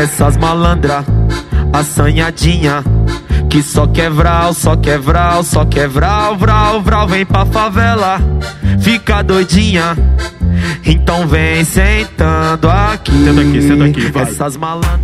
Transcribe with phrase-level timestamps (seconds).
[0.00, 1.04] Essas malandra,
[1.74, 2.82] assanhadinha.
[3.50, 7.06] Que só quer vral, só quer vral, só quer vral, vral, vral.
[7.06, 8.18] Vem pra favela,
[8.80, 9.94] fica doidinha.
[10.84, 13.12] Então vem sentando aqui.
[13.12, 14.22] Senta aqui, senta aqui, vai.
[14.22, 15.00] Essas malandras.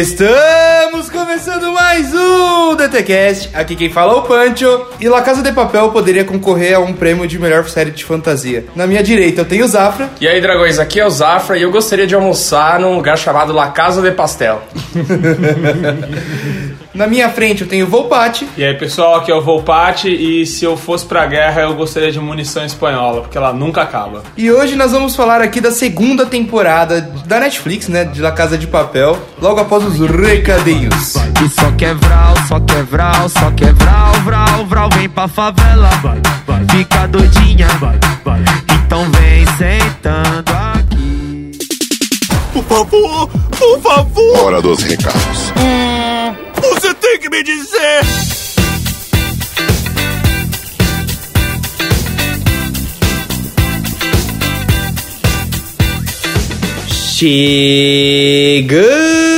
[0.00, 3.50] Estamos começando mais um DTCast.
[3.54, 4.86] Aqui quem fala é o Pancho.
[5.00, 8.64] E La Casa de Papel poderia concorrer a um prêmio de melhor série de fantasia.
[8.74, 10.10] Na minha direita eu tenho o Zafra.
[10.20, 13.52] E aí, dragões, aqui é o Zafra e eu gostaria de almoçar num lugar chamado
[13.52, 14.62] La Casa de Pastel.
[16.94, 18.46] Na minha frente eu tenho o Volpati.
[18.56, 22.12] E aí, pessoal, aqui é o Volpati e se eu fosse pra guerra eu gostaria
[22.12, 24.22] de munição espanhola, porque ela nunca acaba.
[24.36, 28.04] E hoje nós vamos falar aqui da segunda temporada da Netflix, né?
[28.04, 29.18] De La Casa de Papel.
[29.40, 31.14] Logo após os recadinhos.
[31.38, 34.88] Que só quer vral, só quer vral, só quer vral, vral, vral.
[34.94, 35.88] Vem pra favela,
[36.70, 37.68] fica doidinha.
[38.86, 41.52] Então vem sentando aqui.
[42.52, 45.52] Por favor, por favor, Hora dos recados.
[46.62, 48.02] Você tem que me dizer.
[57.24, 59.31] Um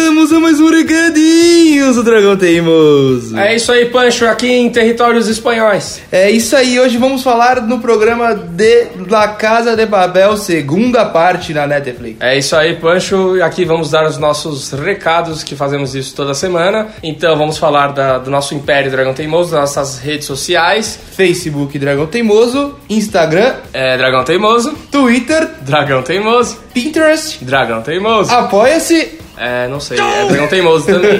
[1.74, 3.36] recadinhos do Dragão Teimoso.
[3.38, 6.00] É isso aí, Pancho, aqui em territórios espanhóis.
[6.10, 11.52] É isso aí, hoje vamos falar no programa de La Casa de Papel, segunda parte
[11.52, 12.18] na Netflix.
[12.20, 13.42] É isso aí, Pancho.
[13.42, 16.88] Aqui vamos dar os nossos recados, que fazemos isso toda semana.
[17.02, 20.98] Então vamos falar da- do nosso Império Dragão Teimoso, das nossas redes sociais.
[21.16, 28.30] Facebook Dragão Teimoso, Instagram, É Dragão Teimoso, Twitter, Dragão Teimoso, Pinterest, Dragão Teimoso.
[28.32, 29.23] apoia-se.
[29.36, 31.18] É, não sei, é Dragão Teimoso também.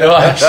[0.00, 0.44] Eu acho.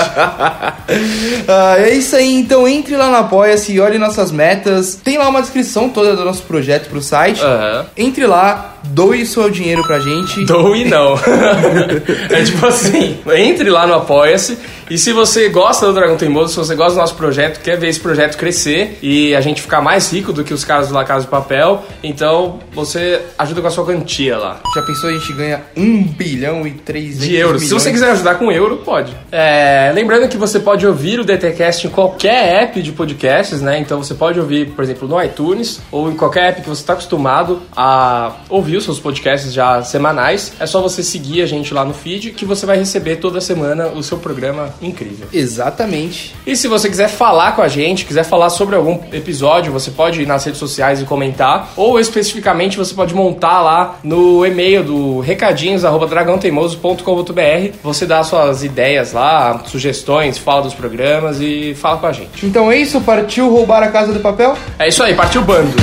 [1.46, 4.94] Ah, é isso aí, então entre lá no Apoia-se e olhe nossas metas.
[5.02, 7.42] Tem lá uma descrição toda do nosso projeto pro site.
[7.42, 7.86] Aham.
[7.96, 10.44] Entre lá, doe seu dinheiro pra gente.
[10.44, 11.14] Dou e não.
[12.30, 14.58] é tipo assim, entre lá no Apoia-se.
[14.90, 17.88] E se você gosta do Dragão Teimoso, se você gosta do nosso projeto, quer ver
[17.88, 21.04] esse projeto crescer e a gente ficar mais rico do que os caras do La
[21.04, 24.60] Casa de Papel, então você ajuda com a sua quantia lá.
[24.74, 27.62] Já pensou a gente ganha 1 bilhão e 3 De euros.
[27.62, 29.16] Se você quiser ajudar com euro, pode.
[29.32, 33.78] É, lembrando que você pode ouvir o DTCast em qualquer app de podcasts, né?
[33.78, 36.92] Então você pode ouvir, por exemplo, no iTunes ou em qualquer app que você está
[36.92, 40.52] acostumado a ouvir os seus podcasts já semanais.
[40.58, 43.88] É só você seguir a gente lá no feed que você vai receber toda semana
[43.88, 45.26] o seu programa incrível.
[45.32, 46.34] Exatamente.
[46.46, 50.22] E se você quiser falar com a gente, quiser falar sobre algum episódio, você pode
[50.22, 51.72] ir nas redes sociais e comentar.
[51.76, 57.78] Ou especificamente você pode montar lá no e-mail do recadinhos.dragãoteimoso.com.br.
[57.82, 62.44] Você dá suas ideias lá, sugestões, fala dos programas e fala com a gente.
[62.44, 64.56] Então é isso, partiu roubar a Casa de Papel?
[64.78, 65.74] É isso aí, partiu o bando.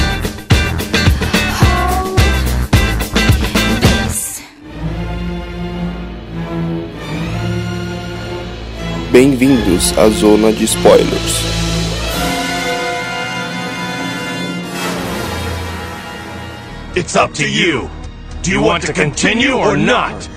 [9.12, 11.44] Bem-vindos à zona de spoilers.
[16.96, 17.90] It's up to you.
[18.42, 20.30] Do you want to continue or not?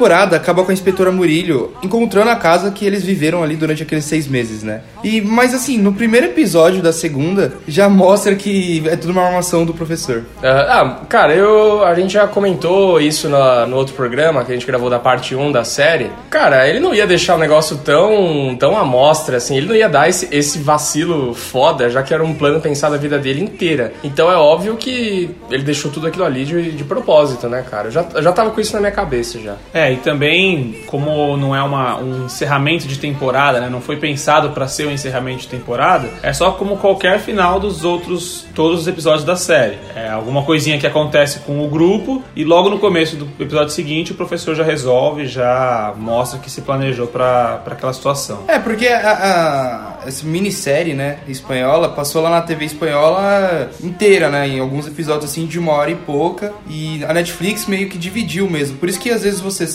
[0.00, 4.04] Temporada acaba com a inspetora Murilho encontrando a casa que eles viveram ali durante aqueles
[4.06, 4.80] seis meses, né?
[5.04, 9.64] E, mas assim, no primeiro episódio da segunda, já mostra que é tudo uma armação
[9.66, 10.24] do professor.
[10.42, 14.54] Ah, ah, cara, eu, a gente já comentou isso na- no outro programa que a
[14.54, 16.10] gente gravou da parte 1 da série.
[16.30, 19.56] Cara, ele não ia deixar o negócio tão, tão à mostra, assim.
[19.58, 22.98] Ele não ia dar esse, esse vacilo foda, já que era um plano pensado a
[22.98, 23.92] vida dele inteira.
[24.02, 27.88] Então é óbvio que ele deixou tudo aquilo ali de, de propósito, né, cara?
[27.88, 29.56] Eu já, eu já tava com isso na minha cabeça já.
[29.74, 33.68] É, e também, como não é uma, um encerramento de temporada, né?
[33.68, 37.84] Não foi pensado pra ser um encerramento de temporada, é só como qualquer final dos
[37.84, 39.78] outros, todos os episódios da série.
[39.94, 44.12] É alguma coisinha que acontece com o grupo e logo no começo do episódio seguinte
[44.12, 48.44] o professor já resolve, já mostra que se planejou pra aquela situação.
[48.48, 54.48] É, porque a, a- essa minissérie, né, espanhola, passou lá na TV espanhola inteira, né,
[54.48, 56.52] em alguns episódios assim de uma hora e pouca.
[56.68, 58.78] E a Netflix meio que dividiu mesmo.
[58.78, 59.66] Por isso que às vezes você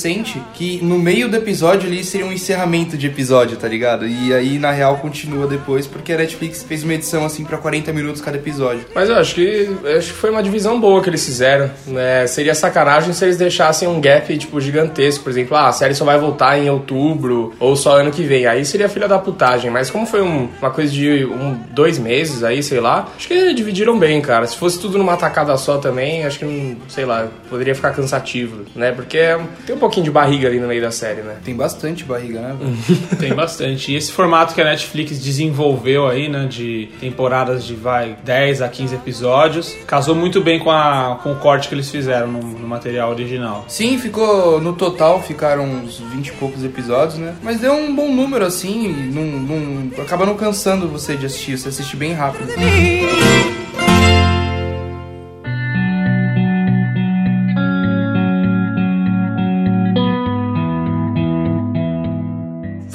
[0.54, 4.08] que no meio do episódio ali seria um encerramento de episódio, tá ligado?
[4.08, 7.92] E aí na real continua depois, porque a Netflix fez uma edição assim pra 40
[7.92, 8.86] minutos cada episódio.
[8.94, 11.70] Mas eu acho que acho que foi uma divisão boa que eles fizeram.
[11.88, 12.28] Né?
[12.28, 16.06] Seria sacanagem se eles deixassem um gap tipo gigantesco, por exemplo, ah, a série só
[16.06, 18.46] vai voltar em outubro ou só ano que vem.
[18.46, 19.72] Aí seria filha da putagem.
[19.72, 23.54] Mas como foi um- uma coisa de um, dois meses aí, sei lá, acho que
[23.54, 24.46] dividiram bem, cara.
[24.48, 28.66] Se fosse tudo numa tacada só também, acho que não, sei lá, poderia ficar cansativo,
[28.76, 28.92] né?
[28.92, 31.38] Porque é Tem um pouquinho de barriga ali no meio da série, né?
[31.44, 32.56] Tem bastante barriga, né?
[33.20, 33.92] Tem bastante.
[33.92, 38.70] E esse formato que a Netflix desenvolveu aí, né, de temporadas de vai 10 a
[38.70, 42.68] 15 episódios, casou muito bem com, a, com o corte que eles fizeram no, no
[42.68, 43.66] material original.
[43.68, 44.60] Sim, ficou.
[44.62, 47.36] No total ficaram uns 20 e poucos episódios, né?
[47.42, 51.58] Mas deu um bom número assim, e não, não, acaba não cansando você de assistir,
[51.58, 52.48] você assiste bem rápido.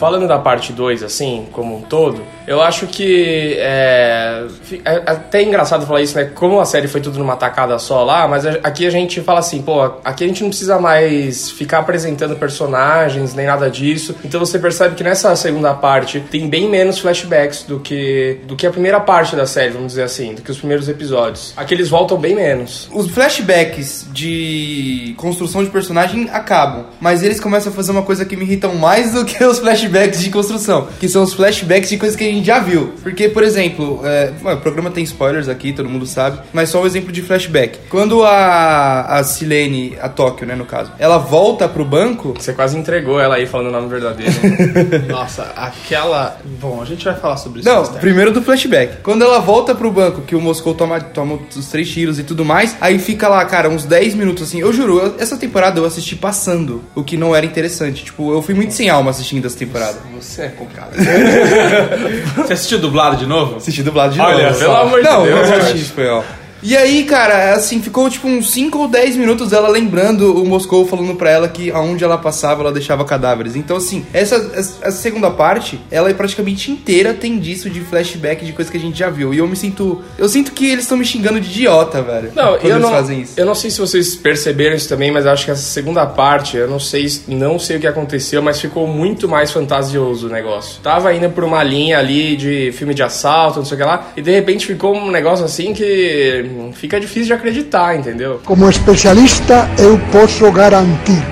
[0.00, 5.40] Falando da parte 2, assim, como um todo, eu acho que é, fi- é até
[5.40, 6.24] engraçado falar isso, né?
[6.34, 9.62] Como a série foi tudo numa tacada só lá, mas aqui a gente fala assim,
[9.62, 14.16] pô, aqui a gente não precisa mais ficar apresentando personagens, nem nada disso.
[14.24, 18.66] Então você percebe que nessa segunda parte tem bem menos flashbacks do que, do que
[18.66, 21.54] a primeira parte da série, vamos dizer assim, do que os primeiros episódios.
[21.56, 22.88] Aqui eles voltam bem menos.
[22.92, 28.36] Os flashbacks de construção de personagem acabam, mas eles começam a fazer uma coisa que
[28.36, 32.16] me irritam mais do que os flashbacks de construção, que são os flashbacks de coisas
[32.16, 32.92] que a gente já viu.
[33.02, 36.86] Porque, por exemplo, é, o programa tem spoilers aqui, todo mundo sabe, mas só um
[36.86, 37.78] exemplo de flashback.
[37.88, 42.76] Quando a, a Silene, a Tóquio, né, no caso, ela volta pro banco, Você quase
[42.76, 44.32] entregou ela aí falando o nome verdadeiro.
[45.08, 46.38] Nossa, aquela.
[46.60, 47.68] Bom, a gente vai falar sobre isso.
[47.68, 48.98] Não, primeiro do flashback.
[49.02, 52.44] Quando ela volta pro banco, que o Moscou toma, toma os três tiros e tudo
[52.44, 54.60] mais, aí fica lá, cara, uns 10 minutos assim.
[54.60, 58.04] Eu juro, eu- essa temporada eu assisti passando, o que não era interessante.
[58.04, 59.98] Tipo, eu fui muito sem alma assistindo essa temporada.
[60.20, 60.90] Você é complicado.
[62.36, 63.56] Você assistiu dublado de novo?
[63.56, 64.54] Assisti dublado de Olha novo.
[64.54, 64.60] só.
[64.60, 65.56] Pelo amor de não, Deus, eu cara.
[65.58, 66.24] assisti em espanhol.
[66.62, 70.86] E aí, cara, assim, ficou tipo uns 5 ou 10 minutos dela lembrando o Moscou
[70.86, 73.56] falando pra ela que aonde ela passava ela deixava cadáveres.
[73.56, 78.52] Então, assim, essa, essa segunda parte, ela é praticamente inteira tem disso de flashback de
[78.52, 79.32] coisa que a gente já viu.
[79.32, 80.02] E eu me sinto.
[80.18, 82.32] Eu sinto que eles estão me xingando de idiota, velho.
[82.34, 83.34] Não, eu eles não, fazem isso.
[83.38, 86.68] eu não sei se vocês perceberam isso também, mas acho que essa segunda parte, eu
[86.68, 90.80] não sei, não sei o que aconteceu, mas ficou muito mais fantasioso o negócio.
[90.82, 94.12] Tava indo por uma linha ali de filme de assalto, não sei o que lá,
[94.16, 98.40] e de repente ficou um negócio assim que fica difícil de acreditar, entendeu?
[98.44, 101.22] Como especialista, eu posso garantir.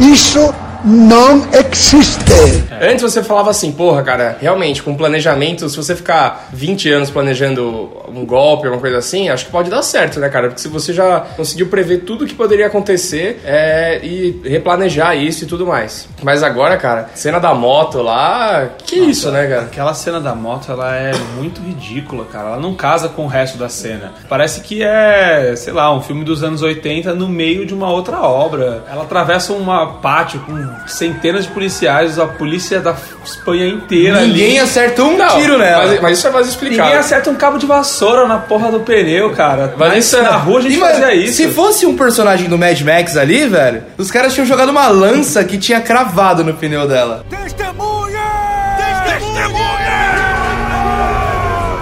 [0.00, 0.54] Isso
[0.84, 2.68] não existe.
[2.80, 7.90] Antes você falava assim, porra, cara, realmente, com planejamento, se você ficar 20 anos planejando
[8.08, 10.48] um golpe, alguma coisa assim, acho que pode dar certo, né, cara?
[10.48, 15.44] Porque se você já conseguiu prever tudo o que poderia acontecer é, e replanejar isso
[15.44, 16.08] e tudo mais.
[16.22, 19.62] Mas agora, cara, cena da moto lá, que isso, né, cara?
[19.62, 22.50] Aquela cena da moto, ela é muito ridícula, cara.
[22.50, 24.12] Ela não casa com o resto da cena.
[24.28, 28.20] Parece que é, sei lá, um filme dos anos 80 no meio de uma outra
[28.22, 28.84] obra.
[28.90, 32.94] Ela atravessa uma pátio com centenas de policiais, a polícia da
[33.24, 34.60] Espanha inteira Ninguém ali.
[34.60, 35.86] acerta um Não, tiro nela.
[35.86, 36.82] Mas, mas isso é mais explicado.
[36.82, 39.74] Ninguém acerta um cabo de vassoura na porra do pneu, cara.
[39.76, 41.34] Mas Mas isso é- na rua a gente E, fazia isso.
[41.34, 45.42] Se fosse um personagem do Mad Max ali, velho, os caras tinham jogado uma lança
[45.44, 47.24] que tinha cravado no pneu dela.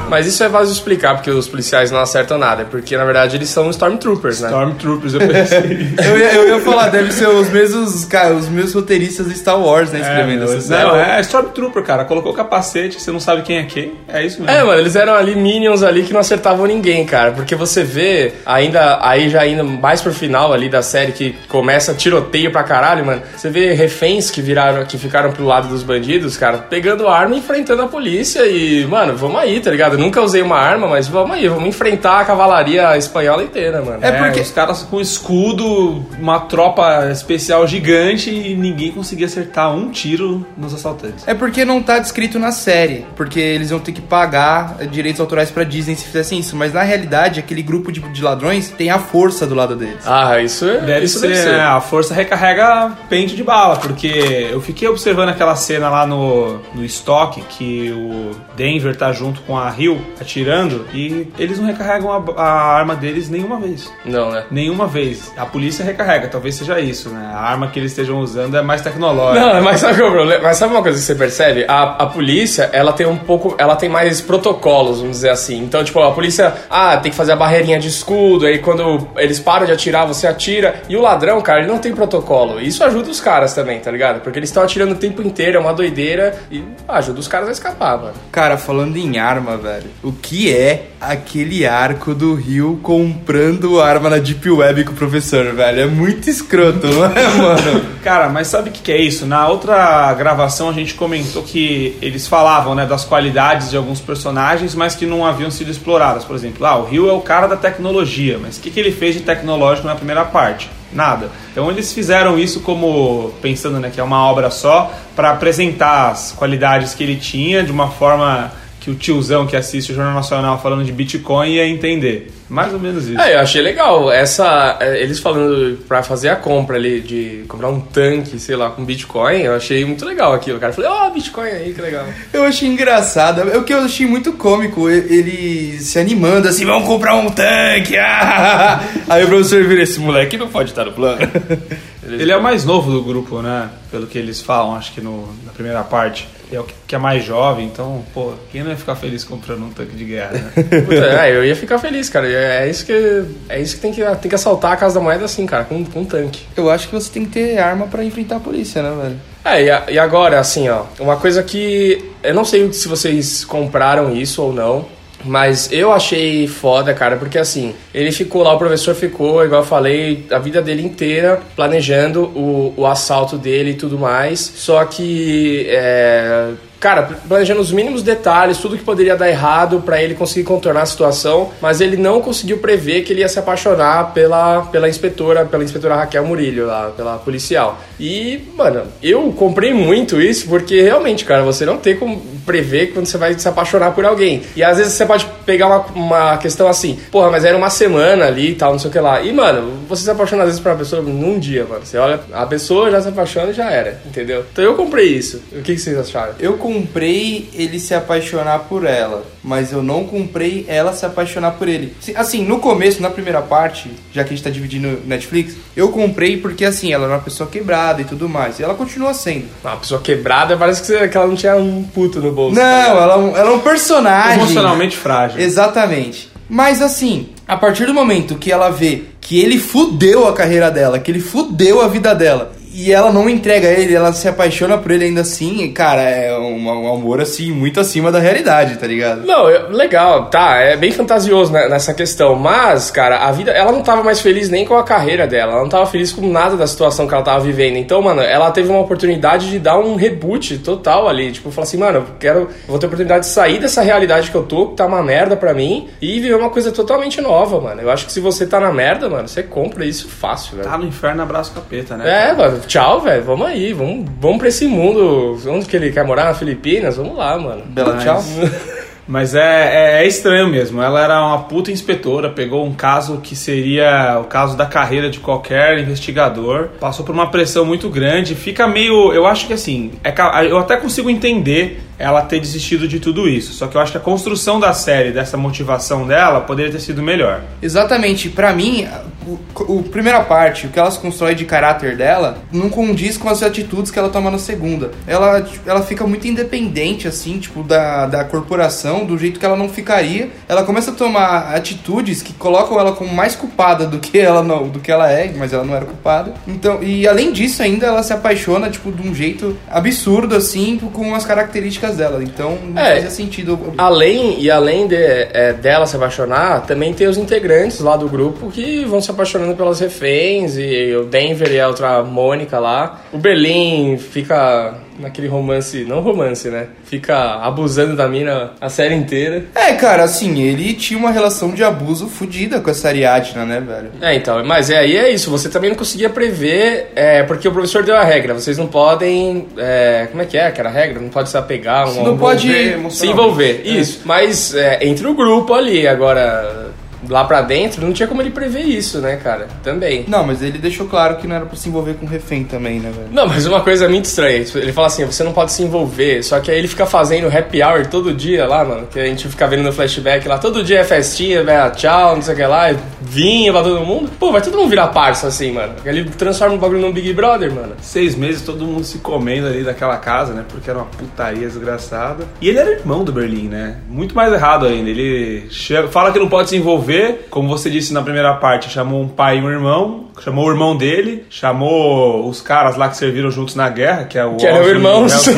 [0.08, 2.64] Mas isso é fácil de explicar, porque os policiais não acertam nada.
[2.64, 4.48] Porque, na verdade, eles são Stormtroopers, né?
[4.48, 5.88] Stormtroopers, eu pensei.
[6.06, 9.58] Eu ia, eu ia falar, deve ser os mesmos, cara, os meus roteiristas de Star
[9.60, 10.84] Wars, né, escrevendo essa série.
[10.84, 12.04] não, é Stormtrooper, cara.
[12.04, 13.94] Colocou o capacete, você não sabe quem é quem.
[14.08, 14.56] É isso mesmo.
[14.56, 17.32] É, mano, eles eram ali minions ali que não acertavam ninguém, cara.
[17.32, 21.94] Porque você vê, ainda aí já indo mais pro final ali da série que começa
[21.94, 23.22] tiroteio pra caralho, mano.
[23.36, 27.38] Você vê reféns que viraram, que ficaram pro lado dos bandidos, cara, pegando arma e
[27.38, 29.95] enfrentando a polícia e, mano, vamos aí, tá ligado?
[29.96, 33.98] Eu nunca usei uma arma, mas vamos aí, vamos enfrentar a cavalaria espanhola inteira, mano.
[34.02, 39.90] É porque- os caras com escudo, uma tropa especial gigante e ninguém conseguia acertar um
[39.90, 41.26] tiro nos assaltantes.
[41.26, 45.50] É porque não tá descrito na série, porque eles vão ter que pagar direitos autorais
[45.50, 48.98] pra Disney se fizessem isso, mas na realidade aquele grupo de, de ladrões tem a
[48.98, 50.06] força do lado deles.
[50.06, 50.78] Ah, isso é.
[50.80, 51.60] Deve isso ser, né?
[51.60, 56.84] A força recarrega pente de bala, porque eu fiquei observando aquela cena lá no, no
[56.84, 59.85] estoque que o Denver tá junto com a Rio
[60.20, 63.92] atirando e eles não recarregam a, a arma deles nenhuma vez.
[64.04, 64.44] Não, né?
[64.50, 65.32] Nenhuma vez.
[65.36, 67.30] A polícia recarrega, talvez seja isso, né?
[67.32, 69.54] A arma que eles estejam usando é mais tecnológica.
[69.54, 70.42] Não, mas sabe é o problema?
[70.42, 71.64] Mas sabe uma coisa que você percebe?
[71.68, 73.54] A, a polícia, ela tem um pouco.
[73.58, 75.58] Ela tem mais protocolos, vamos dizer assim.
[75.58, 79.38] Então, tipo, a polícia, ah, tem que fazer a barreirinha de escudo, aí quando eles
[79.38, 80.82] param de atirar, você atira.
[80.88, 82.60] E o ladrão, cara, ele não tem protocolo.
[82.60, 84.20] Isso ajuda os caras também, tá ligado?
[84.20, 87.52] Porque eles estão atirando o tempo inteiro, é uma doideira e ajuda os caras a
[87.52, 88.14] escapar, mano.
[88.32, 89.90] Cara, falando em arma, velho, velho.
[90.02, 95.52] O que é aquele arco do Rio comprando arma na Deep Web com o professor,
[95.54, 95.80] velho?
[95.80, 97.86] É muito escroto, não é, mano?
[98.02, 99.26] Cara, mas sabe o que, que é isso?
[99.26, 104.74] Na outra gravação a gente comentou que eles falavam né, das qualidades de alguns personagens,
[104.74, 106.24] mas que não haviam sido exploradas.
[106.24, 108.92] Por exemplo, ah, o Rio é o cara da tecnologia, mas o que, que ele
[108.92, 110.70] fez de tecnológico na primeira parte?
[110.92, 111.30] Nada.
[111.50, 116.32] Então eles fizeram isso como pensando né, que é uma obra só para apresentar as
[116.32, 118.52] qualidades que ele tinha de uma forma
[118.86, 122.30] que o tiozão que assiste o Jornal Nacional falando de Bitcoin ia entender.
[122.48, 123.20] Mais ou menos isso.
[123.20, 124.12] É, eu achei legal.
[124.12, 128.70] Essa, é, eles falando pra fazer a compra ali, de comprar um tanque, sei lá,
[128.70, 130.58] com Bitcoin, eu achei muito legal aquilo.
[130.58, 132.06] O cara falou, ó, oh, Bitcoin aí, que legal.
[132.32, 133.40] Eu achei engraçado.
[133.50, 134.88] É o que eu achei muito cômico.
[134.88, 137.96] Ele se animando assim, vamos comprar um tanque.
[137.96, 141.18] ah!" Aí o professor vira, esse moleque não pode estar no plano.
[142.08, 143.68] Ele é o mais novo do grupo, né?
[143.90, 146.28] Pelo que eles falam, acho que no, na primeira parte.
[146.52, 149.70] É o que, é mais jovem, então, pô, quem não ia ficar feliz comprando um
[149.70, 150.50] tanque de guerra, né?
[150.82, 152.28] Puta, é, eu ia ficar feliz, cara.
[152.30, 155.24] É isso que, é isso que tem que tem que assaltar a casa da moeda
[155.24, 156.42] assim, cara, com, com um tanque.
[156.56, 159.16] Eu acho que você tem que ter arma pra enfrentar a polícia, né, velho?
[159.44, 163.44] É, e, a- e agora, assim, ó, uma coisa que eu não sei se vocês
[163.44, 164.86] compraram isso ou não,
[165.26, 169.66] mas eu achei foda, cara, porque assim, ele ficou lá, o professor ficou, igual eu
[169.66, 175.66] falei, a vida dele inteira planejando o, o assalto dele e tudo mais, só que,
[175.68, 180.82] é, cara, planejando os mínimos detalhes, tudo que poderia dar errado pra ele conseguir contornar
[180.82, 185.44] a situação, mas ele não conseguiu prever que ele ia se apaixonar pela, pela inspetora,
[185.44, 187.80] pela inspetora Raquel Murillo, lá, pela policial.
[187.98, 193.06] E, mano, eu comprei muito isso porque realmente, cara, você não tem como prever quando
[193.06, 194.42] você vai se apaixonar por alguém.
[194.54, 198.26] E às vezes você pode pegar uma, uma questão assim, porra, mas era uma semana
[198.26, 199.20] ali e tal, não sei o que lá.
[199.22, 201.84] E, mano, você se apaixona às vezes por uma pessoa num dia, mano.
[201.84, 204.44] Você olha, a pessoa já se apaixona e já era, entendeu?
[204.52, 205.42] Então eu comprei isso.
[205.52, 206.34] O que, que vocês acharam?
[206.38, 211.68] Eu comprei ele se apaixonar por ela, mas eu não comprei ela se apaixonar por
[211.68, 211.94] ele.
[212.16, 216.36] Assim, no começo, na primeira parte, já que a gente tá dividindo Netflix, eu comprei
[216.36, 218.58] porque assim, ela era uma pessoa quebrada e tudo mais.
[218.58, 219.46] E ela continua sendo.
[219.62, 222.56] Uma pessoa quebrada, parece que, você- que ela não tinha um puto no bolso.
[222.56, 224.40] Não, ela, é um- ela é um personagem.
[224.40, 225.40] Emocionalmente frágil.
[225.40, 226.28] Exatamente.
[226.48, 230.98] Mas assim, a partir do momento que ela vê que ele fudeu a carreira dela,
[230.98, 234.90] que ele fudeu a vida dela, e ela não entrega ele, ela se apaixona por
[234.90, 238.86] ele ainda assim, e, cara, é um, um amor assim, muito acima da realidade, tá
[238.86, 239.24] ligado?
[239.24, 243.72] Não, eu- legal, tá, é bem fantasioso né, nessa questão, mas, cara, a vida, ela
[243.72, 246.56] não tava mais feliz nem com a carreira dela, ela não tava feliz com nada
[246.56, 247.76] da situação que ela tava vivendo.
[247.76, 251.78] Então, mano, ela teve uma oportunidade de dar um reboot total ali, tipo, falar assim,
[251.78, 254.76] mano, eu quero, vou ter a oportunidade de sair dessa realidade que eu tô, que
[254.76, 257.80] tá uma merda pra mim, e viver uma coisa totalmente nova, mano.
[257.80, 260.68] Eu acho que se você tá na merda, mano, você compra isso fácil, velho.
[260.68, 262.30] Tá no inferno, abraço capeta, né?
[262.30, 263.22] É, mano, tchau, velho.
[263.24, 265.38] Vamos aí, vamos, vamos pra esse mundo.
[265.48, 266.24] Onde que ele quer morar?
[266.24, 266.96] Na Filipinas?
[266.96, 267.62] Vamos lá, mano.
[267.66, 268.22] Bela Mas- tchau.
[269.08, 270.82] Mas é, é, é estranho mesmo.
[270.82, 275.20] Ela era uma puta inspetora, pegou um caso que seria o caso da carreira de
[275.20, 279.12] qualquer investigador, passou por uma pressão muito grande, fica meio.
[279.12, 280.12] Eu acho que assim, é
[280.50, 283.52] eu até consigo entender ela ter desistido de tudo isso.
[283.52, 287.00] Só que eu acho que a construção da série, dessa motivação dela, poderia ter sido
[287.00, 287.42] melhor.
[287.62, 288.88] Exatamente, pra mim,
[289.26, 293.28] o, o primeira parte, o que ela se constrói de caráter dela, não condiz com
[293.28, 294.90] as atitudes que ela toma na segunda.
[295.06, 299.68] Ela, ela fica muito independente, assim, tipo, da, da corporação, do jeito que ela não
[299.68, 300.30] ficaria.
[300.48, 304.68] Ela começa a tomar atitudes que colocam ela como mais culpada do que ela não,
[304.68, 306.34] do que ela é, mas ela não era culpada.
[306.46, 311.14] Então, e além disso, ainda ela se apaixona, tipo, de um jeito absurdo, assim, com
[311.14, 312.22] as características dela.
[312.22, 312.94] Então, não É.
[312.96, 313.58] fazia sentido.
[313.78, 318.50] Além e além de, é, dela se apaixonar, também tem os integrantes lá do grupo
[318.50, 323.02] que vão se apaixonando pelas reféns e o Denver e a outra Mônica lá.
[323.12, 326.68] O Berlim fica naquele romance, não romance, né?
[326.84, 329.44] Fica abusando da mina a série inteira.
[329.54, 333.90] É, cara, assim, ele tinha uma relação de abuso fodida com essa Ariadna, né, velho?
[334.00, 337.52] É, então, mas é, aí é isso, você também não conseguia prever, é, porque o
[337.52, 341.00] professor deu a regra, vocês não podem, é, como é que é aquela regra?
[341.00, 342.48] Não pode se apegar, um, Não pode
[342.90, 344.00] se envolver, isso.
[344.04, 346.66] Mas é, entre o grupo ali, agora
[347.08, 349.48] lá pra dentro, não tinha como ele prever isso, né, cara?
[349.62, 350.04] Também.
[350.08, 352.90] Não, mas ele deixou claro que não era pra se envolver com refém também, né,
[352.94, 353.08] velho?
[353.12, 354.44] Não, mas uma coisa muito estranha.
[354.54, 356.22] Ele fala assim: você não pode se envolver.
[356.22, 358.86] Só que aí ele fica fazendo happy hour todo dia lá, mano.
[358.86, 360.38] Que a gente fica vendo no flashback lá.
[360.38, 362.74] Todo dia é festinha, velho, tchau, não sei o que lá.
[363.00, 364.10] Vinho pra todo mundo.
[364.18, 365.74] Pô, vai todo mundo virar parça assim, mano.
[365.84, 367.74] Ele transforma o bagulho num Big Brother, mano.
[367.80, 370.44] Seis meses todo mundo se comendo ali daquela casa, né?
[370.48, 372.24] Porque era uma putaria desgraçada.
[372.40, 373.76] E ele era irmão do Berlim, né?
[373.88, 374.90] Muito mais errado ainda.
[374.90, 376.95] Ele chega- fala que não pode se envolver,
[377.30, 380.76] como você disse na primeira parte, chamou um pai e um irmão, chamou o irmão
[380.76, 384.66] dele, chamou os caras lá que serviram juntos na guerra, que é o Que eram
[384.68, 385.12] irmãos.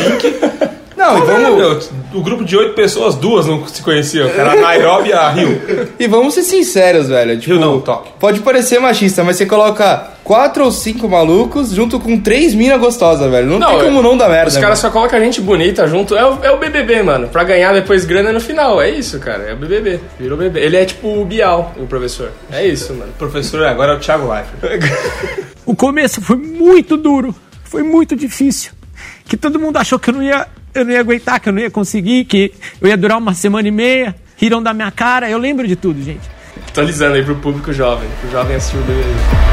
[0.98, 1.80] Não, e vamos, Meu,
[2.20, 4.28] o grupo de oito pessoas, duas não se conheciam.
[4.28, 5.88] Era a Nairobi e a Rio.
[5.96, 7.38] e vamos ser sinceros, velho.
[7.38, 8.12] Tipo, Rio não, Tóquio.
[8.18, 13.30] Pode parecer machista, mas você coloca quatro ou cinco malucos junto com três minas gostosas,
[13.30, 13.58] velho.
[13.58, 14.50] Não, tem como não dar merda.
[14.50, 16.14] Os caras só colocam a gente bonita junto.
[16.14, 17.28] É o, é o BBB, mano.
[17.28, 18.78] Pra ganhar depois grana no final.
[18.78, 19.44] É isso, cara.
[19.44, 19.98] É o BBB.
[20.20, 20.60] Virou BBB.
[20.60, 22.30] Ele é tipo o Bial, o professor.
[22.52, 23.10] É isso, mano.
[23.18, 25.48] Professor, agora é o Thiago Leifert.
[25.64, 28.72] O começo foi muito duro, foi muito difícil.
[29.26, 31.60] Que todo mundo achou que eu não ia, eu não ia aguentar, que eu não
[31.60, 34.16] ia conseguir, que eu ia durar uma semana e meia.
[34.38, 36.22] Riram da minha cara, eu lembro de tudo, gente.
[36.68, 38.08] Atualizando aí pro público jovem.
[38.22, 39.47] Pro jovem assistir o BBB.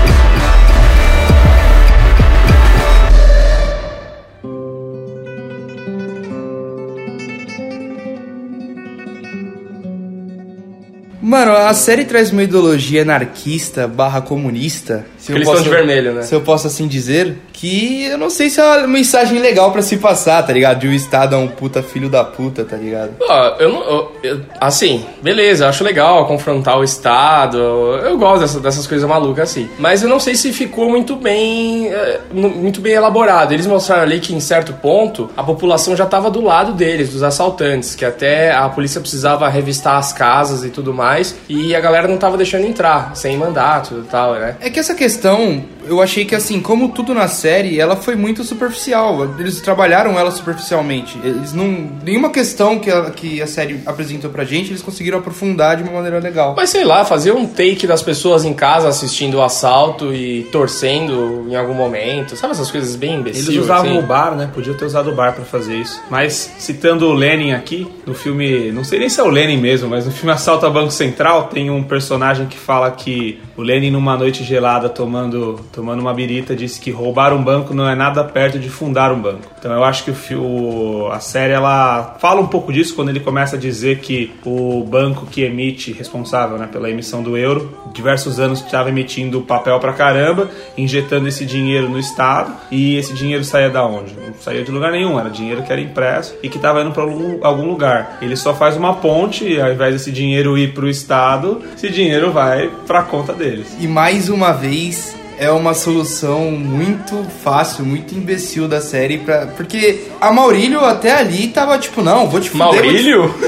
[11.27, 15.07] Mano, a série traz uma ideologia anarquista barra comunista.
[15.17, 16.21] Se Eles estão de vermelho, né?
[16.21, 19.81] Se eu posso assim dizer, que eu não sei se é uma mensagem legal pra
[19.81, 20.79] se passar, tá ligado?
[20.79, 23.11] De o Estado é um puta filho da puta, tá ligado?
[23.21, 23.81] Ó, eu não.
[23.83, 27.57] eu- eu- assim, beleza, acho legal confrontar o Estado.
[27.57, 29.69] Eu gosto dessa- dessas coisas malucas assim.
[29.79, 31.87] Mas eu não sei se ficou muito bem.
[31.87, 33.53] é, mu- muito bem elaborado.
[33.53, 37.23] Eles mostraram ali que em certo ponto a população já tava do lado deles, dos
[37.23, 41.35] assaltantes, que até a polícia precisava revistar as casas e tudo mais.
[41.47, 44.55] E a galera não tava deixando entrar, sem mandato e tal, né?
[44.59, 48.43] É que essa questão, eu achei que assim, como tudo na série, ela foi muito
[48.43, 49.35] superficial.
[49.39, 51.19] Eles trabalharam ela superficialmente.
[51.23, 51.89] Eles não.
[52.03, 55.93] Nenhuma questão que a, que a série apresentou pra gente, eles conseguiram aprofundar de uma
[55.93, 56.53] maneira legal.
[56.55, 61.45] Mas sei lá, fazer um take das pessoas em casa assistindo o assalto e torcendo
[61.49, 62.35] em algum momento.
[62.35, 63.47] Sabe essas coisas bem imbecis?
[63.47, 63.99] Eles usavam assim?
[63.99, 64.49] o bar, né?
[64.53, 66.01] Podia ter usado o bar pra fazer isso.
[66.09, 68.71] Mas, citando o Lenin aqui, no filme.
[68.71, 71.45] Não sei nem se é o Lenin mesmo, mas no filme Assalto a Banco Central
[71.45, 76.55] tem um personagem que fala que o Lenin, numa noite gelada, tomando, tomando uma birita,
[76.55, 79.41] disse que roubar um banco não é nada perto de fundar um banco.
[79.59, 83.57] Então eu acho que o, a série ela fala um pouco disso quando ele começa
[83.57, 88.61] a dizer que o banco que emite, responsável né, pela emissão do euro, diversos anos
[88.61, 93.85] estava emitindo papel pra caramba, injetando esse dinheiro no Estado, e esse dinheiro saía da
[93.85, 94.13] onde?
[94.13, 97.03] Não saía de lugar nenhum, era dinheiro que era impresso e que estava indo para
[97.03, 98.19] algum, lugar.
[98.21, 102.69] Ele só faz uma ponte, ao invés desse dinheiro ir pro Estado, esse dinheiro vai
[102.87, 103.75] pra conta deles.
[103.79, 110.03] E mais uma vez é uma solução muito fácil, muito imbecil da série pra, porque
[110.19, 113.35] a Maurílio até ali tava tipo, não, vou te fuder, te Maurílio?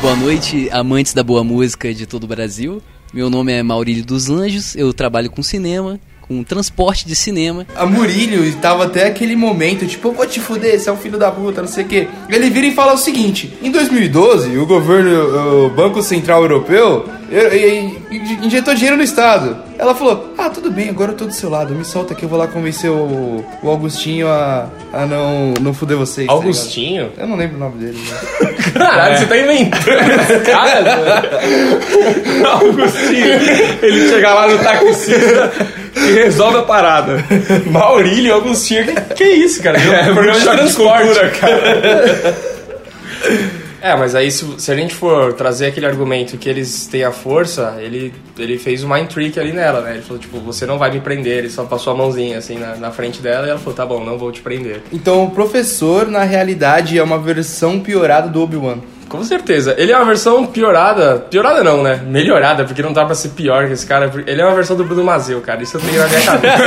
[0.00, 2.82] Boa noite, amantes da boa música de todo o Brasil.
[3.12, 7.66] Meu nome é Maurílio dos Anjos, eu trabalho com cinema, com transporte de cinema.
[7.74, 11.18] A Murilo tava até aquele momento, tipo, eu vou te fuder, você é um filho
[11.18, 12.08] da puta, não sei o quê.
[12.28, 17.06] Ele vira e fala o seguinte: em 2012, o governo, o Banco Central Europeu,
[18.42, 19.56] injetou dinheiro no Estado.
[19.78, 22.28] Ela falou: Ah, tudo bem, agora eu tô do seu lado, me solta que eu
[22.28, 26.26] vou lá convencer o, o Augustinho a, a não, não fuder vocês.
[26.26, 26.32] tá?
[26.32, 27.12] Augustinho?
[27.16, 27.98] eu não lembro o nome dele.
[27.98, 28.52] né?
[28.72, 31.22] Caralho, você tá inventando esse cara.
[32.60, 33.26] Augustinho,
[33.82, 37.24] ele chega lá no taxista e resolve a parada.
[37.66, 38.84] Maurílio Augustinho.
[38.84, 39.78] Que, que isso, cara?
[39.78, 41.04] É, um programa de transporte.
[41.04, 42.36] cultura, cara.
[43.80, 47.12] É, mas aí se, se a gente for trazer aquele argumento que eles têm a
[47.12, 49.92] força, ele, ele fez um mind trick ali nela, né?
[49.92, 51.38] Ele falou, tipo, você não vai me prender.
[51.38, 54.04] Ele só passou a mãozinha assim na, na frente dela e ela falou, tá bom,
[54.04, 54.82] não vou te prender.
[54.92, 58.78] Então, o professor, na realidade, é uma versão piorada do Obi-Wan.
[59.08, 59.74] Com certeza.
[59.78, 61.18] Ele é uma versão piorada.
[61.30, 62.00] Piorada não, né?
[62.06, 64.12] Melhorada, porque não dá pra ser pior que esse cara.
[64.26, 65.62] Ele é uma versão do Bruno Mazeu, cara.
[65.62, 66.66] Isso eu tenho na minha cabeça.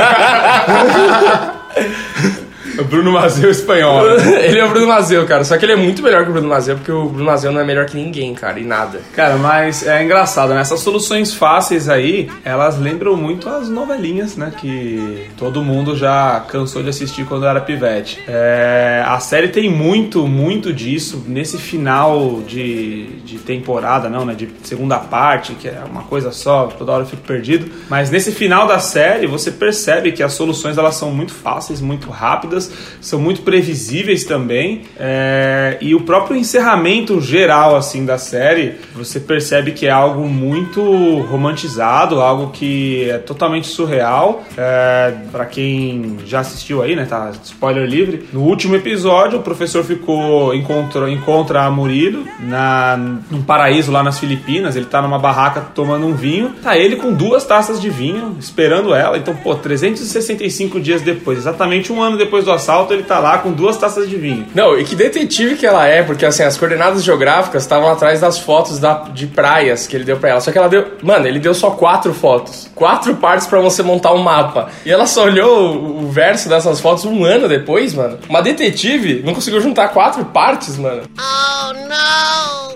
[2.80, 4.04] O Bruno Mazeu espanhol.
[4.16, 4.44] né?
[4.46, 5.44] ele é o Bruno Mazeu, cara.
[5.44, 7.60] Só que ele é muito melhor que o Bruno Mazeu, porque o Bruno Mazeu não
[7.60, 9.00] é melhor que ninguém, cara, e nada.
[9.14, 10.60] Cara, mas é engraçado, né?
[10.60, 14.52] Essas soluções fáceis aí, elas lembram muito as novelinhas, né?
[14.56, 18.22] Que todo mundo já cansou de assistir quando era pivete.
[18.26, 24.34] É, a série tem muito, muito disso nesse final de, de temporada, não, né?
[24.34, 27.70] De segunda parte, que é uma coisa só, toda hora eu fico perdido.
[27.88, 32.10] Mas nesse final da série, você percebe que as soluções elas são muito fáceis, muito
[32.10, 32.69] rápidas,
[33.00, 34.82] são muito previsíveis também.
[34.98, 40.82] É, e o próprio encerramento geral, assim, da série, você percebe que é algo muito
[41.22, 44.44] romantizado, algo que é totalmente surreal.
[44.56, 47.04] É, para quem já assistiu aí, né?
[47.04, 48.28] Tá spoiler livre.
[48.32, 52.96] No último episódio, o professor ficou encontrou, encontra a Murilo na
[53.30, 54.76] num paraíso lá nas Filipinas.
[54.76, 56.54] Ele tá numa barraca tomando um vinho.
[56.62, 59.18] Tá ele com duas taças de vinho esperando ela.
[59.18, 63.50] Então, pô, 365 dias depois, exatamente um ano depois do assalto ele tá lá com
[63.52, 64.46] duas taças de vinho.
[64.54, 68.38] Não, e que detetive que ela é, porque assim, as coordenadas geográficas estavam atrás das
[68.38, 70.40] fotos da, de praias que ele deu pra ela.
[70.40, 70.92] Só que ela deu.
[71.02, 72.70] Mano, ele deu só quatro fotos.
[72.74, 74.68] Quatro partes pra você montar um mapa.
[74.84, 78.18] E ela só olhou o, o verso dessas fotos um ano depois, mano.
[78.28, 81.02] Uma detetive não conseguiu juntar quatro partes, mano.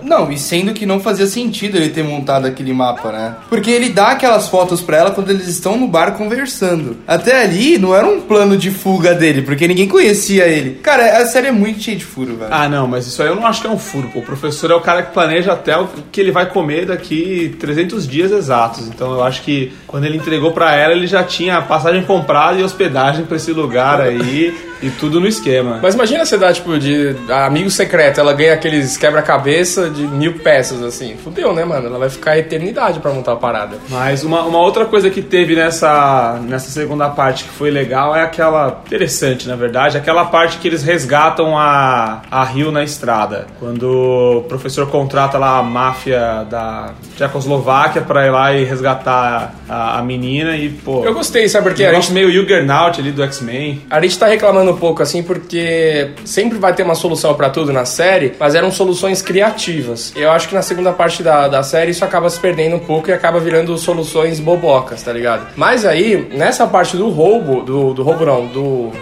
[0.04, 3.36] Não, e sendo que não fazia sentido ele ter montado aquele mapa, né?
[3.48, 6.98] Porque ele dá aquelas fotos pra ela quando eles estão no bar conversando.
[7.06, 10.78] Até ali não era um plano de fuga dele, porque ninguém conhecia ele.
[10.82, 12.50] Cara, a série é muito cheia de furo, velho.
[12.52, 14.08] Ah, não, mas isso aí eu não acho que é um furo.
[14.12, 14.20] pô.
[14.20, 18.06] O professor é o cara que planeja até o que ele vai comer daqui 300
[18.06, 18.86] dias exatos.
[18.88, 22.62] Então eu acho que quando ele entregou pra ela, ele já tinha passagem comprada e
[22.62, 25.78] hospedagem pra esse lugar aí e tudo no esquema.
[25.82, 30.82] Mas imagina você dar, tipo, de amigo secreto, ela ganha aqueles quebra-cabeça de mil peças,
[30.82, 31.16] assim.
[31.16, 31.86] Fudeu, né, mano?
[31.86, 33.78] Ela vai ficar a eternidade pra montar a parada.
[33.88, 38.22] Mas uma, uma outra coisa que teve nessa, nessa segunda parte que foi legal é
[38.22, 38.82] aquela.
[38.86, 43.46] interessante, na verdade, aquela parte que eles resgatam a, a Rio na estrada.
[43.58, 49.98] Quando o professor contrata lá a máfia da Tchecoslováquia pra ir lá e resgatar a,
[49.98, 51.04] a menina e, pô.
[51.04, 51.86] Eu gostei, sabe por quê?
[51.86, 53.82] Um A gente, meio Juggernaut ali do X-Men.
[53.90, 57.72] a gente tá reclamando um pouco, assim, porque sempre vai ter uma solução pra tudo
[57.72, 60.12] na série, mas eram soluções criativas.
[60.14, 63.08] Eu acho que na segunda parte da, da série isso acaba se perdendo um pouco
[63.08, 65.46] e acaba virando soluções bobocas, tá ligado?
[65.56, 68.92] Mas aí, nessa parte do roubo, do, do roubo não, do...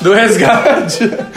[0.00, 1.08] Do resgate.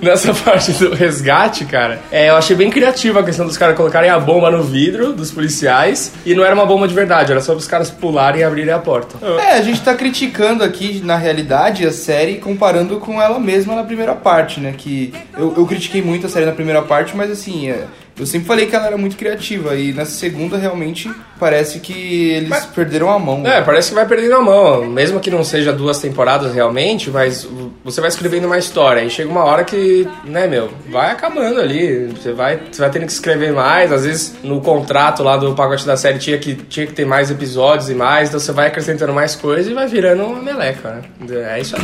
[0.00, 4.10] Nessa parte do resgate, cara, é, eu achei bem criativa a questão dos caras colocarem
[4.10, 7.54] a bomba no vidro dos policiais e não era uma bomba de verdade, era só
[7.54, 9.16] os caras pularem e abrirem a porta.
[9.38, 13.84] É, a gente tá criticando aqui, na realidade, a série comparando com ela mesma na
[13.84, 14.74] primeira parte, né?
[14.76, 17.84] Que eu, eu critiquei muito a série na primeira parte, mas assim, é,
[18.16, 19.74] eu sempre falei que ela era muito criativa.
[19.74, 23.44] E nessa segunda, realmente, parece que eles perderam a mão.
[23.46, 27.46] É, parece que vai perdendo a mão, mesmo que não seja duas temporadas realmente, mas
[27.84, 32.06] você vai escrevendo uma história e chega uma hora que, né, meu, vai acabando ali.
[32.06, 35.84] Você vai, você vai tendo que escrever mais, às vezes no contrato lá do pacote
[35.84, 39.12] da série tinha que, tinha que ter mais episódios e mais, então você vai acrescentando
[39.12, 41.54] mais coisas e vai virando uma meleca, né?
[41.56, 41.82] É isso aí.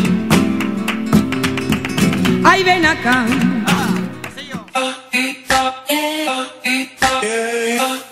[2.45, 2.81] Ay, ven
[7.22, 8.10] yeah.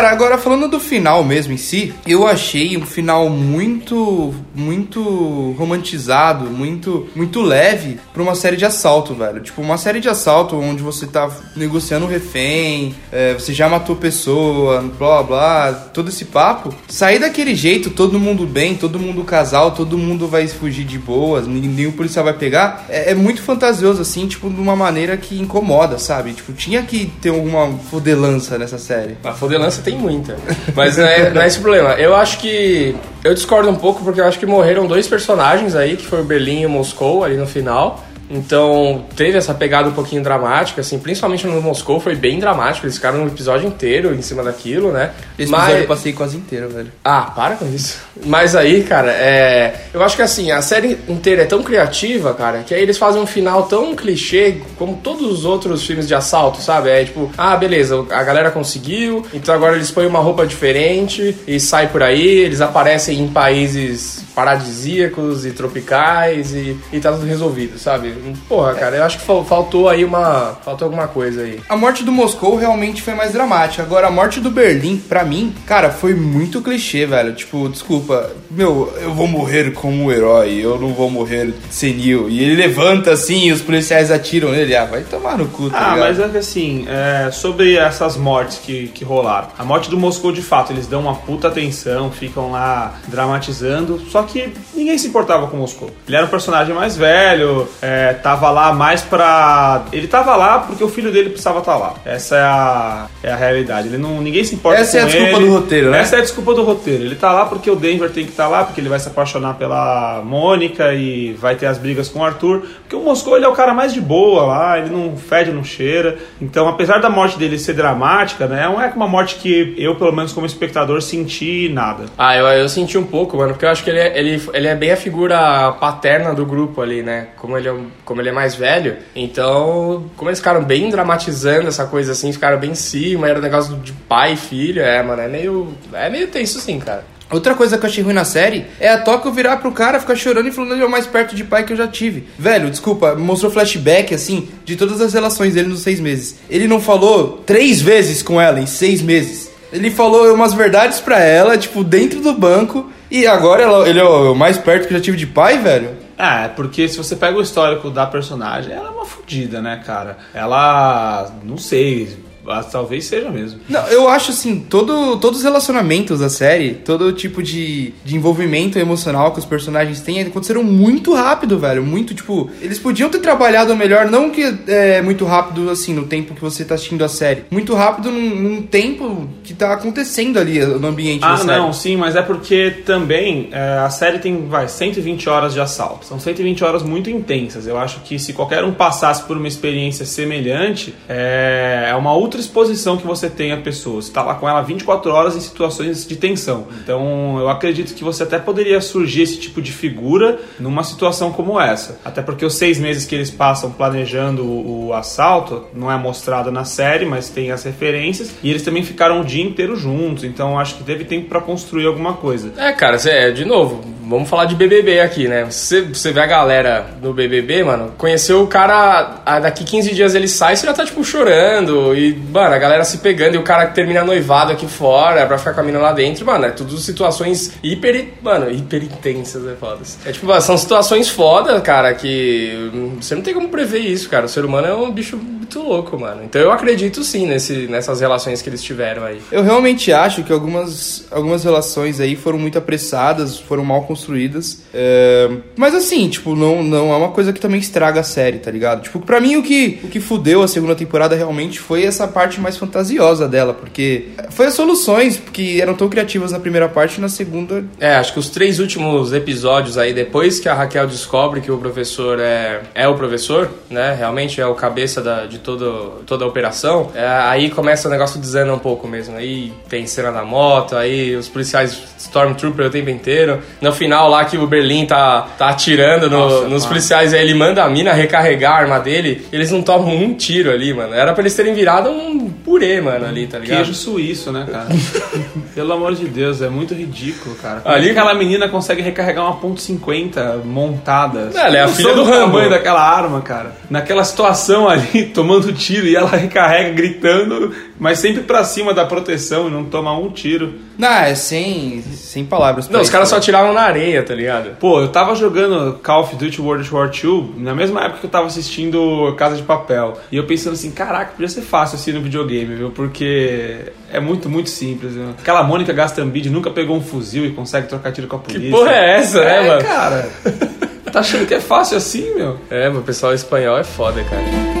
[0.00, 6.46] Cara, agora falando do final mesmo em si, eu achei um final muito, muito romantizado,
[6.46, 9.42] muito, muito leve pra uma série de assalto, velho.
[9.42, 13.94] Tipo, uma série de assalto onde você tá negociando um refém, é, você já matou
[13.94, 16.74] pessoa, blá blá, todo esse papo.
[16.88, 21.46] Sair daquele jeito, todo mundo bem, todo mundo casal, todo mundo vai fugir de boas,
[21.46, 25.98] nenhum policial vai pegar, é, é muito fantasioso, assim, tipo, de uma maneira que incomoda,
[25.98, 26.32] sabe?
[26.32, 29.18] Tipo, tinha que ter alguma fodelança nessa série.
[29.22, 30.36] A fodelança tem muita.
[30.74, 31.90] Mas não é, não é esse problema.
[31.94, 32.94] Eu acho que.
[33.22, 36.24] Eu discordo um pouco porque eu acho que morreram dois personagens aí, que foi o
[36.24, 38.04] Berlim e o Moscou ali no final.
[38.30, 42.86] Então teve essa pegada um pouquinho dramática, assim, principalmente no Moscou foi bem dramático.
[42.86, 45.10] Eles ficaram um episódio inteiro em cima daquilo, né?
[45.38, 46.92] Esse Mas- episódio eu passei quase inteiro, velho.
[47.04, 47.98] ah, para com isso.
[48.24, 49.86] Mas aí, cara, é.
[49.92, 53.20] Eu acho que assim, a série inteira é tão criativa, cara, que aí eles fazem
[53.20, 56.90] um final tão clichê como todos os outros filmes de assalto, sabe?
[56.90, 61.58] É tipo, ah, beleza, a galera conseguiu, então agora eles põem uma roupa diferente e
[61.58, 67.78] sai por aí, eles aparecem em países paradisíacos e tropicais e, e tá tudo resolvido,
[67.78, 68.14] sabe?
[68.48, 70.56] Porra, cara, eu acho que fal- faltou aí uma.
[70.64, 71.60] Faltou alguma coisa aí.
[71.68, 73.82] A morte do Moscou realmente foi mais dramática.
[73.82, 77.34] Agora, a morte do Berlim, pra mim, cara, foi muito clichê, velho.
[77.34, 82.28] Tipo, desculpa, meu, eu vou morrer como um herói, eu não vou morrer senil.
[82.28, 84.74] E ele levanta assim e os policiais atiram nele.
[84.76, 86.08] Ah, vai tomar no cu, tá Ah, ligado?
[86.08, 89.48] mas é que assim, é, sobre essas mortes que, que rolaram.
[89.58, 94.22] A morte do Moscou, de fato, eles dão uma puta atenção, ficam lá dramatizando, só
[94.22, 94.29] que
[94.74, 95.90] ninguém se importava com o Moscou.
[96.06, 99.84] Ele era um personagem mais velho, é, tava lá mais pra.
[99.92, 101.94] Ele tava lá porque o filho dele precisava estar lá.
[102.04, 103.88] Essa é a, é a realidade.
[103.88, 105.46] Ele não, ninguém se importa Essa é com a desculpa ele.
[105.46, 106.00] do roteiro, né?
[106.00, 107.04] Essa é a desculpa do roteiro.
[107.04, 109.54] Ele tá lá porque o Denver tem que estar lá, porque ele vai se apaixonar
[109.54, 112.62] pela Mônica e vai ter as brigas com o Arthur.
[112.80, 115.64] Porque o Moscou ele é o cara mais de boa lá, ele não fede, não
[115.64, 116.18] cheira.
[116.40, 118.64] Então, apesar da morte dele ser dramática, né?
[118.66, 122.04] Não é uma morte que eu, pelo menos como espectador, senti nada.
[122.16, 124.74] Ah, eu, eu senti um pouco, mano, porque eu acho que ele ele, ele é
[124.74, 127.28] bem a figura paterna do grupo ali, né?
[127.36, 128.96] Como ele, é, como ele é mais velho.
[129.14, 133.42] Então, como eles ficaram bem dramatizando essa coisa assim, ficaram bem em cima, era um
[133.42, 135.74] negócio de pai e filho, é, mano, é meio.
[135.92, 137.04] É meio tenso sim, cara.
[137.30, 140.16] Outra coisa que eu achei ruim na série é a Tóquio virar pro cara, ficar
[140.16, 142.26] chorando e falando ele é o mais perto de pai que eu já tive.
[142.36, 146.40] Velho, desculpa, mostrou flashback, assim, de todas as relações dele nos seis meses.
[146.50, 149.48] Ele não falou três vezes com ela em seis meses.
[149.72, 152.90] Ele falou umas verdades pra ela, tipo, dentro do banco.
[153.10, 155.90] E agora ela- ele é o mais perto que eu já tive de pai, velho.
[156.16, 160.18] É, porque se você pega o histórico da personagem, ela é uma fodida, né, cara?
[160.34, 161.32] Ela.
[161.42, 162.16] não sei.
[162.46, 163.60] Ah, Talvez seja mesmo.
[163.68, 168.78] Não, eu acho assim, todo, todos os relacionamentos da série, todo tipo de, de envolvimento
[168.78, 171.82] emocional que os personagens têm aconteceram muito rápido, velho.
[171.82, 176.34] Muito, tipo, eles podiam ter trabalhado melhor, não que é muito rápido, assim, no tempo
[176.34, 177.44] que você tá assistindo a série.
[177.50, 181.58] Muito rápido num, num tempo que tá acontecendo ali no ambiente da Ah, série.
[181.58, 186.06] não, sim, mas é porque também é, a série tem, vai, 120 horas de assalto.
[186.06, 187.66] São 120 horas muito intensas.
[187.66, 192.29] Eu acho que se qualquer um passasse por uma experiência semelhante, é, é uma outra
[192.38, 194.02] exposição que você tem a pessoa.
[194.02, 196.66] Você tá lá com ela 24 horas em situações de tensão.
[196.82, 201.60] Então, eu acredito que você até poderia surgir esse tipo de figura numa situação como
[201.60, 201.98] essa.
[202.04, 206.64] Até porque os seis meses que eles passam planejando o, assalto não é mostrado na
[206.64, 208.34] série, mas tem as referências.
[208.42, 210.24] E eles também ficaram o dia inteiro juntos.
[210.24, 212.52] Então, acho que teve tempo pra construir alguma coisa.
[212.56, 215.44] É, cara, cê, de novo, vamos falar de BBB aqui, né?
[215.44, 220.14] Você, você vê a galera no BBB, mano, conheceu o cara, ah, daqui 15 dias
[220.14, 223.42] ele sai, você já tá, tipo, chorando, e, mano, a galera se pegando, e o
[223.42, 226.76] cara termina noivado aqui fora pra ficar com a mina lá dentro, mano, é tudo
[226.78, 229.80] situações hiper, mano, hiper intensas, é foda.
[230.04, 234.26] É tipo, são situações foda, cara, que hum, você não tem como prever isso, cara.
[234.26, 235.18] O ser humano é um bicho
[235.50, 236.22] muito louco, mano.
[236.24, 239.20] Então eu acredito sim nesse, nessas relações que eles tiveram aí.
[239.32, 244.62] Eu realmente acho que algumas, algumas relações aí foram muito apressadas, foram mal construídas.
[244.72, 248.50] É, Mas assim, tipo, não, não é uma coisa que também estraga a série, tá
[248.50, 248.82] ligado?
[248.82, 252.40] Tipo, pra mim o que, o que fudeu a segunda temporada realmente foi essa parte
[252.40, 257.00] mais fantasiosa dela, porque foi as soluções que eram tão criativas na primeira parte e
[257.00, 257.64] na segunda.
[257.80, 261.58] É, acho que os três últimos episódios aí, depois que a Raquel descobre que o
[261.58, 263.94] professor é, é o professor, né?
[263.94, 268.20] Realmente é o cabeça da, de todo, toda a operação, é, aí começa o negócio
[268.20, 269.16] dizendo um pouco mesmo.
[269.16, 273.40] Aí tem cena da moto, aí os policiais Stormtrooper o tempo inteiro.
[273.60, 276.68] No final lá que o Berlim tá, tá atirando no- Nossa, nos mano.
[276.68, 280.50] policiais, aí ele manda a mina recarregar a arma dele, eles não tomam um tiro
[280.50, 280.94] ali, mano.
[280.94, 283.56] Era pra eles terem virado um purê, mano, ali, tá ligado?
[283.58, 284.66] Queijo suíço, né, cara?
[285.54, 287.60] Pelo amor de Deus, é muito ridículo, cara.
[287.60, 291.30] Como Ali- é que aquela menina consegue recarregar uma ponto .50 montada?
[291.34, 292.32] Ela é a filha sou do Rambo.
[292.32, 293.54] tamanho daquela arma, cara.
[293.70, 299.46] Naquela situação ali, tomando tiro e ela recarrega gritando, mas sempre pra cima da proteção
[299.46, 300.54] e não toma um tiro.
[300.80, 302.68] Não, é sem, sem palavras.
[302.70, 303.18] Não, os caras só né?
[303.20, 304.56] atiravam na areia, tá ligado?
[304.58, 308.10] Pô, eu tava jogando Call of Duty World War II na mesma época que eu
[308.10, 309.98] tava assistindo Casa de Papel.
[310.10, 312.70] E eu pensando assim, caraca, podia ser fácil assim no videogame, viu?
[312.70, 314.94] Porque é muito, muito simples.
[314.94, 315.10] Viu?
[315.10, 318.40] Aquela Mônica Gastambide nunca pegou um fuzil e consegue trocar tiro com a polícia.
[318.42, 319.62] Que porra é essa, né, É, mano?
[319.64, 320.08] cara.
[320.90, 322.36] Tá achando que é fácil assim, meu?
[322.50, 324.59] É, o pessoal espanhol é foda, cara.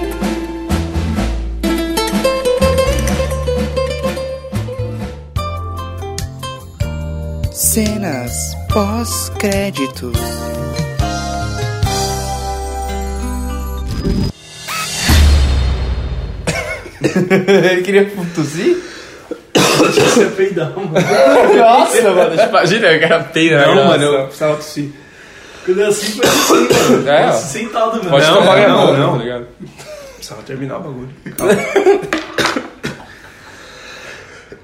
[7.80, 10.12] Cenas pós-créditos.
[17.72, 18.76] Ele queria tossir?
[19.54, 21.06] Você peidão, mano.
[21.56, 22.34] Nossa, mano.
[22.50, 24.92] Imagina, o cara peida Não, mano, eu precisava tossir.
[25.64, 27.08] Quando é assim, foi assim, mano.
[27.08, 27.32] É, ó.
[27.32, 28.10] Sentado mesmo.
[28.10, 29.12] Pode Não, tomar não, mão, não.
[29.12, 29.46] tá ligado?
[30.16, 31.08] Precisava terminar o bagulho.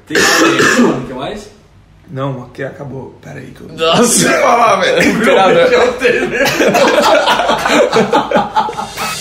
[0.06, 1.06] Tem mais aí, mano.
[1.06, 1.55] Quer mais?
[2.08, 3.18] Não, aqui acabou.
[3.22, 3.68] Pera aí que eu.
[3.68, 5.08] Nossa, falar, velho.
[5.10, 5.68] Imperador.